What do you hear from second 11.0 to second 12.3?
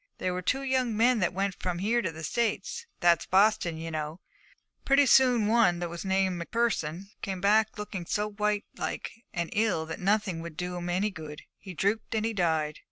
good. He drooped and